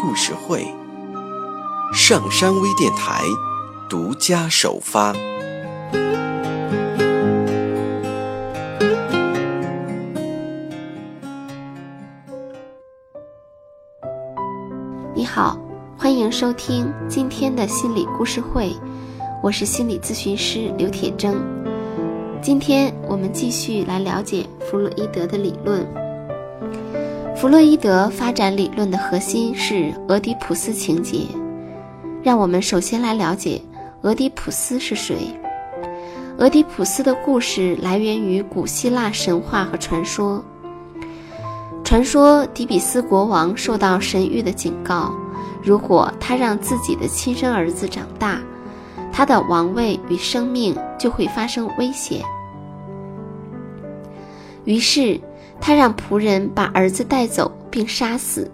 [0.00, 0.66] 故事会，
[1.92, 3.22] 上山微电台
[3.86, 5.12] 独家首发。
[15.14, 15.58] 你好，
[15.98, 18.74] 欢迎收听今天的心理故事会，
[19.42, 21.36] 我是心理咨询师刘铁铮。
[22.40, 25.86] 今天我们继续来了解弗洛伊德的理论。
[27.40, 31.26] 弗洛伊德发展理论的核心是俄狄浦斯情节。
[32.22, 33.62] 让我们首先来了解
[34.02, 35.16] 俄狄浦斯是谁。
[36.36, 40.44] 俄狄浦斯的故事来源于古希腊神话和传说。
[41.82, 45.10] 传说底比斯国王受到神谕的警告，
[45.62, 48.38] 如果他让自己的亲生儿子长大，
[49.10, 52.22] 他的王位与生命就会发生危险。
[54.66, 55.18] 于是，
[55.60, 58.50] 他让仆人把儿子带走并杀死，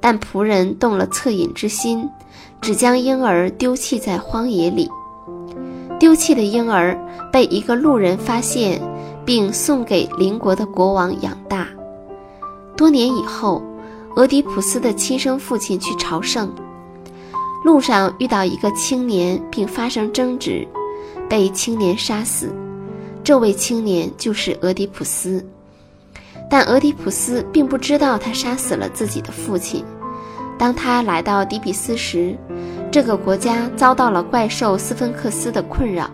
[0.00, 2.08] 但仆人动了恻隐之心，
[2.60, 4.88] 只将婴儿丢弃在荒野里。
[5.98, 6.98] 丢弃的婴儿
[7.32, 8.80] 被一个路人发现，
[9.24, 11.68] 并送给邻国的国王养大。
[12.76, 13.62] 多年以后，
[14.16, 16.52] 俄狄浦斯的亲生父亲去朝圣。
[17.64, 20.66] 路上遇到一个青年，并发生争执，
[21.30, 22.52] 被青年杀死。
[23.22, 25.42] 这位青年就是俄狄浦斯，
[26.56, 29.84] 但俄狄浦斯并不知道他杀死了自己的父亲。
[30.56, 32.38] 当他来到底比斯时，
[32.92, 36.08] 这个国家遭到了怪兽斯芬克斯的困扰。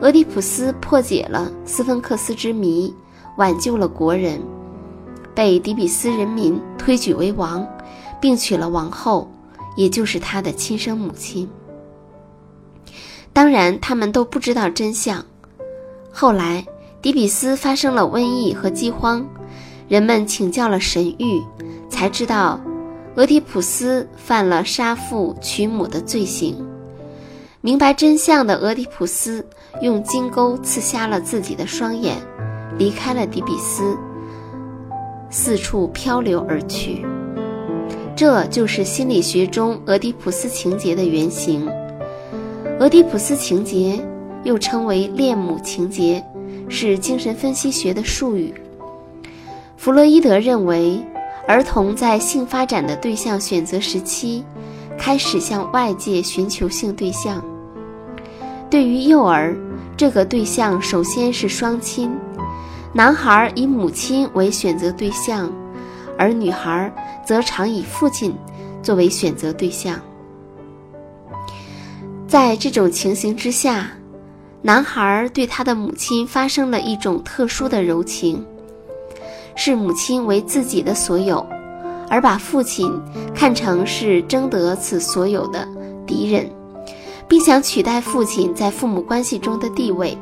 [0.00, 2.94] 俄狄浦斯破解了斯芬克斯之谜，
[3.36, 4.40] 挽救了国人，
[5.34, 7.68] 被底比斯人民推举为王，
[8.18, 9.30] 并娶了王后。
[9.76, 11.46] 也就是他的亲生母亲。
[13.34, 15.22] 当然，他们都不知道真相。
[16.10, 16.64] 后来，
[17.02, 19.22] 底比斯发生了瘟疫和饥荒，
[19.90, 21.42] 人们请教了神谕，
[21.88, 22.60] 才知道
[23.16, 26.64] 俄狄浦斯犯了杀父娶母的罪行。
[27.60, 29.44] 明白真相的俄狄浦斯
[29.82, 32.16] 用金钩刺瞎了自己的双眼，
[32.78, 33.98] 离开了底比斯，
[35.28, 37.04] 四处漂流而去。
[38.14, 41.68] 这就是心理学中俄狄浦斯情节的原型。
[42.78, 44.00] 俄狄浦斯情节
[44.44, 46.24] 又称为恋母情节，
[46.68, 48.54] 是精神分析学的术语。
[49.80, 51.02] 弗洛伊德认为，
[51.48, 54.44] 儿童在性发展的对象选择时期，
[54.98, 57.42] 开始向外界寻求性对象。
[58.68, 59.56] 对于幼儿，
[59.96, 62.14] 这个对象首先是双亲，
[62.92, 65.50] 男孩以母亲为选择对象。
[66.18, 66.92] 而女孩
[67.24, 68.34] 则常以父亲
[68.82, 69.98] 作为选择对象。
[72.28, 73.88] 在这种情形之下，
[74.60, 78.44] 男孩对他的母亲发生了一种特殊的柔情，
[79.56, 81.44] 视母亲为自己的所有，
[82.08, 82.92] 而把父亲
[83.34, 85.66] 看成是争得此所有的
[86.06, 86.50] 敌人，
[87.28, 90.16] 并想取代父亲在父母关系中的地位。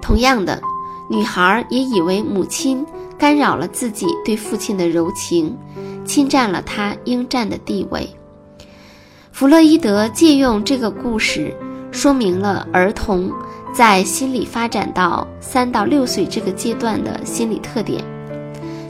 [0.00, 0.60] 同样的，
[1.08, 2.84] 女孩也以为母亲。
[3.18, 5.56] 干扰了自己对父亲的柔情，
[6.04, 8.10] 侵占了他应占的地位。
[9.30, 11.54] 弗洛伊德借用这个故事，
[11.92, 13.30] 说明了儿童
[13.72, 18.04] 在心理发展到三到六岁这个阶段的心理特点，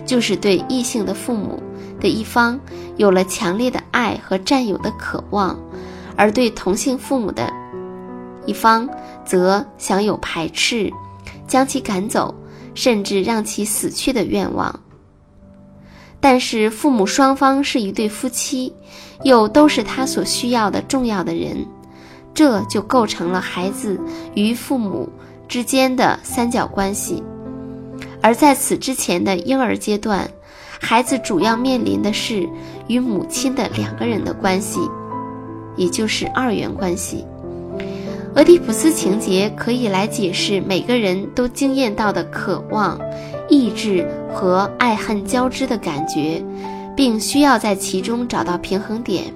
[0.04, 1.62] 就是对异性的父母
[2.00, 2.58] 的一方
[2.96, 5.58] 有了强烈的爱和占有的渴望，
[6.16, 7.52] 而对同性父母的
[8.46, 8.88] 一方
[9.24, 10.90] 则享有排斥，
[11.46, 12.34] 将其赶走。
[12.74, 14.80] 甚至让其死去的愿望。
[16.20, 18.72] 但是父母双方是一对夫妻，
[19.24, 21.66] 又都是他所需要的重要的人，
[22.34, 24.00] 这就构成了孩子
[24.34, 25.08] 与父母
[25.48, 27.22] 之间的三角关系。
[28.20, 30.28] 而在此之前的婴儿阶段，
[30.80, 32.48] 孩子主要面临的是
[32.88, 34.80] 与母亲的两个人的关系，
[35.76, 37.24] 也就是二元关系。
[38.34, 42.98] 俄狄浦斯情节可以来解释每个人都经验到的渴望、
[43.48, 46.42] 意志和爱恨交织的感觉，
[46.96, 49.34] 并需要在其中找到平衡点。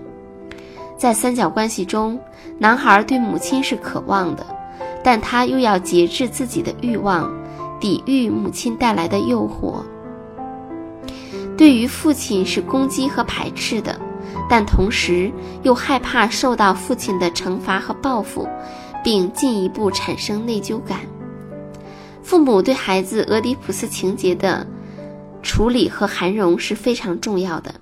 [0.97, 2.19] 在三角关系中，
[2.59, 4.47] 男孩对母亲是渴望的，
[5.05, 7.31] 但他又要节制自己的欲望，
[7.79, 9.83] 抵御母亲带来的诱惑。
[11.57, 13.99] 对于父亲是攻击和排斥的，
[14.49, 15.31] 但同时
[15.63, 18.49] 又害怕受到父亲的惩罚和报复，
[19.05, 21.01] 并进一步产生内疚感。
[22.23, 24.67] 父母对孩子俄狄浦斯情节的
[25.43, 27.75] 处理和涵容是非常重要的。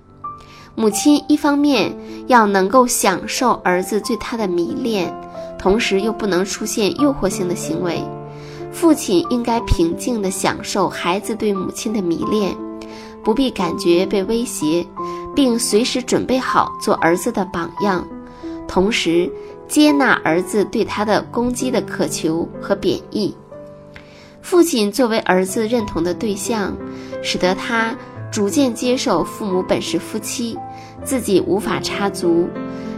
[0.75, 1.95] 母亲一方面
[2.27, 5.13] 要能够享受儿子对他的迷恋，
[5.57, 7.95] 同时又不能出现诱惑性的行为；
[8.71, 12.55] 父亲应该平静地享受孩子对母亲的迷恋。
[13.23, 14.85] 不必感觉被威胁，
[15.33, 18.07] 并随时准备好做儿子的榜样，
[18.67, 19.27] 同时
[19.67, 23.35] 接纳儿子对他的攻击的渴求和贬义。
[24.43, 26.77] 父亲作为儿子认同的对象，
[27.23, 27.95] 使得他
[28.35, 30.59] 逐渐接受父母本是夫妻，
[31.05, 32.49] 自己无法插足。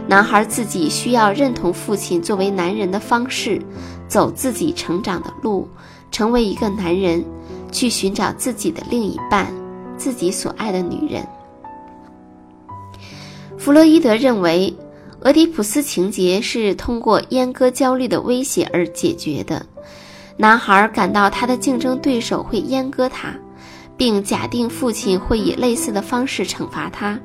[0.08, 3.62] 男孩自己需要认同父亲作为男人的方式，
[4.08, 5.68] 走自己成长的路，
[6.10, 7.24] 成为一个男人，
[7.70, 9.46] 去寻找自己的另一半。
[9.96, 11.24] 自己所爱的女人。
[13.56, 14.74] 弗洛伊德认为，
[15.20, 19.64] 俄狄浦斯情节是通过阉割焦虑的威胁而解决的。
[20.36, 23.32] 男孩感到他的竞争对手会阉割他，
[23.98, 27.18] 并假定父亲会以类似的方式惩罚他。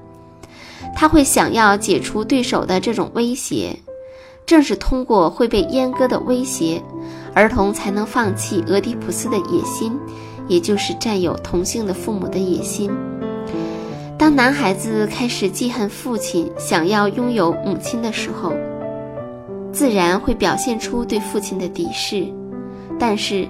[0.93, 3.73] 他会想要解除对手的这种威胁。
[4.45, 6.81] 正是通过会被阉割的威胁，
[7.33, 9.97] 儿童才能放弃俄狄浦斯的野心。
[10.49, 12.91] 也就是占有同性的父母的野心。
[14.19, 18.51] 当男孩子开始记恨父亲，想要拥有母亲的时候，
[19.71, 22.27] 自然会表现出对父亲的敌视。
[22.99, 23.47] 但是，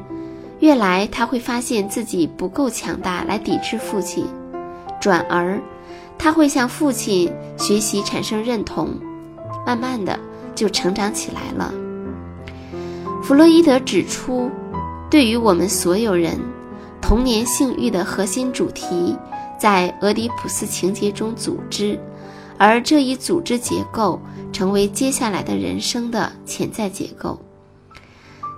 [0.64, 4.26] 越来他会发现自己不够强大来抵制父亲，
[5.02, 5.60] 转而，
[6.18, 8.92] 他会向父亲学习产生认同，
[9.66, 10.18] 慢慢的
[10.56, 11.74] 就成长起来了。
[13.22, 14.50] 弗洛伊德指出，
[15.12, 16.40] 对于我们所有人。
[17.02, 19.14] 童年性欲的核心主题
[19.60, 22.00] 在俄狄浦斯情节中组织，
[22.58, 24.18] 而这一组织结构
[24.54, 27.38] 成为接下来的人生的潜在结构。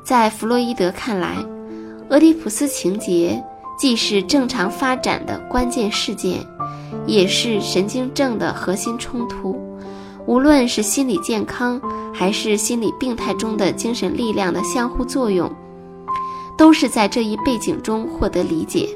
[0.04, 1.44] 在弗洛伊德看来，
[2.10, 3.44] 俄狄浦斯情节
[3.78, 6.40] 既是正常发展的关键事件，
[7.06, 9.60] 也是神经症的核心冲突。
[10.26, 11.80] 无论是心理健康
[12.14, 15.52] 还是心理病态中的精神力量的相互作用。
[16.58, 18.88] 都是在这一背景中获得理解。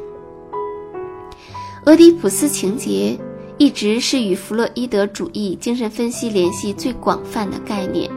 [1.86, 3.20] 俄狄浦斯情节
[3.58, 8.10] 一直是与弗洛伊德主义精神分析联系最广泛的概念，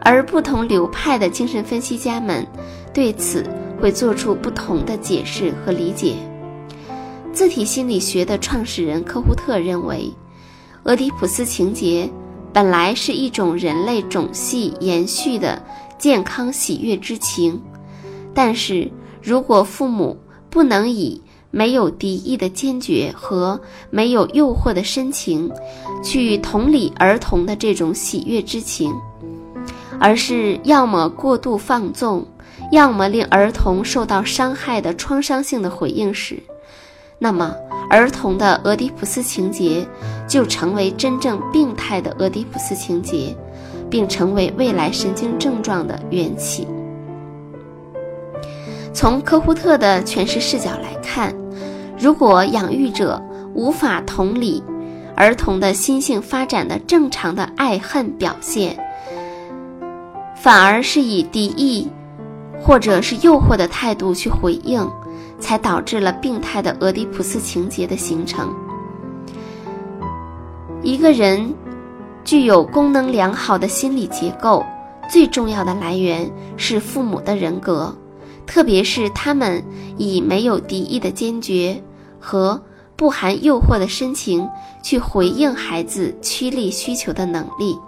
[0.00, 2.44] 而不同流派的精神分析家们
[2.92, 3.46] 对此
[3.80, 6.14] 会做出不同的解释和理解。
[7.32, 10.12] 自体心理学的创始人科胡特认为，
[10.82, 12.10] 俄狄浦斯情节
[12.52, 15.62] 本来是一种人类种系延续的
[15.98, 17.60] 健康喜悦之情。
[18.34, 18.90] 但是
[19.22, 20.16] 如果父母
[20.48, 23.60] 不能以没有敌意的坚决和
[23.90, 25.50] 没有诱惑的深情，
[26.02, 28.92] 去同理儿童的这种喜悦之情，
[29.98, 32.26] 而是要么过度放纵，
[32.70, 36.38] 要么令儿童受到伤害的创伤性的回应时，
[37.18, 37.54] 那么
[37.90, 39.86] 儿童的俄狄浦斯情节
[40.28, 43.36] 就成为真正病态的俄狄浦斯情节，
[43.90, 46.66] 并成为未来神经症状的缘起。
[48.94, 51.34] 从科胡特的诠释视角来看，
[51.98, 53.20] 如果养育者
[53.52, 54.62] 无法同理
[55.16, 58.78] 儿童的心性发展的正常的爱恨表现，
[60.36, 61.88] 反而是以敌意
[62.62, 64.88] 或者是诱惑的态度去回应，
[65.38, 68.54] 才导致了病态的俄狄浦斯情节的形成。
[70.82, 71.54] 一个人
[72.24, 74.64] 具有功能良好的心理结构，
[75.10, 77.94] 最重要的来源是父母的人格。
[78.46, 79.62] 特别是他们
[79.96, 81.80] 以没有敌意的坚决
[82.18, 82.60] 和
[82.96, 84.48] 不含诱惑的深情
[84.82, 87.78] 去回应孩子趋利需求的能力，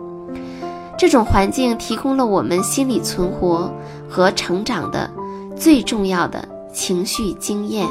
[0.97, 3.73] 这种环境提供了我们心理存活
[4.13, 5.11] 和成长的
[5.57, 7.89] 最重要的情绪经验。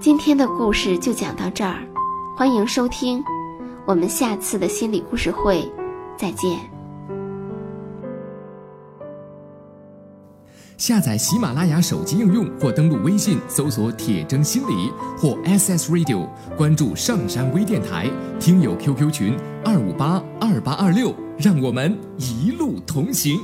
[0.00, 1.76] 今天的故事就讲到这儿，
[2.36, 3.22] 欢迎收听，
[3.86, 5.70] 我们下次的心理故事会
[6.18, 6.58] 再见。
[10.76, 23.38] 下载喜马拉雅手机应用或登录微信搜索“铁铮心理”或 SS Radio，关注上山微电台，听友 QQ 群二五八二八二六，让我们一路同行。